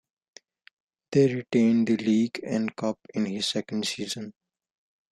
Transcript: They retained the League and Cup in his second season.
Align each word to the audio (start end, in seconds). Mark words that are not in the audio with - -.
They 1.11 1.31
retained 1.31 1.85
the 1.85 1.95
League 1.95 2.39
and 2.43 2.75
Cup 2.75 2.97
in 3.13 3.27
his 3.27 3.47
second 3.47 3.85
season. 3.85 4.33